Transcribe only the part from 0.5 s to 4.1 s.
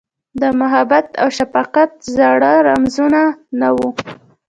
محبت اوشفقت زاړه رمزونه، نه وه